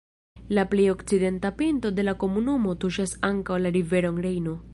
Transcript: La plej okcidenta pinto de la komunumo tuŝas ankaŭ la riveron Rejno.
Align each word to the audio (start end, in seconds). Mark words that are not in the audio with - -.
La 0.57 0.63
plej 0.71 0.85
okcidenta 0.93 1.51
pinto 1.59 1.91
de 1.99 2.07
la 2.09 2.15
komunumo 2.25 2.75
tuŝas 2.85 3.15
ankaŭ 3.31 3.61
la 3.65 3.75
riveron 3.79 4.21
Rejno. 4.27 4.61